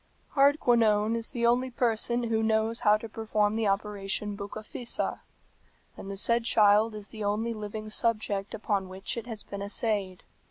[0.33, 5.19] "Hardquanonne is the only person who knows how to perform the operation Bucca fissa,
[5.95, 10.23] and the said child is the only living subject upon which it has been essayed.